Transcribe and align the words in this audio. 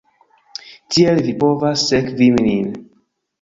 Tiel 0.95 1.21
vi 1.27 1.33
povas 1.43 1.85
sekvi 1.91 2.31
nin 2.39 2.73